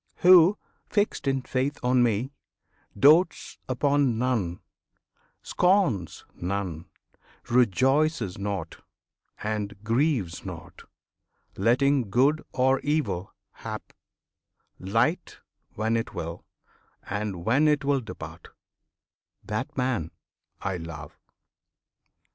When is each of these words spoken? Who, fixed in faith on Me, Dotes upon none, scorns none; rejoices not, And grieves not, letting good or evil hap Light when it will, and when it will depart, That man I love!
Who, 0.21 0.57
fixed 0.89 1.27
in 1.27 1.43
faith 1.43 1.77
on 1.83 2.01
Me, 2.01 2.31
Dotes 2.97 3.59
upon 3.69 4.17
none, 4.17 4.59
scorns 5.43 6.25
none; 6.33 6.87
rejoices 7.51 8.35
not, 8.39 8.77
And 9.43 9.83
grieves 9.83 10.43
not, 10.43 10.85
letting 11.55 12.09
good 12.09 12.43
or 12.51 12.79
evil 12.79 13.35
hap 13.51 13.93
Light 14.79 15.37
when 15.75 15.95
it 15.95 16.15
will, 16.15 16.45
and 17.03 17.45
when 17.45 17.67
it 17.67 17.85
will 17.85 18.01
depart, 18.01 18.47
That 19.43 19.77
man 19.77 20.09
I 20.61 20.77
love! 20.77 21.15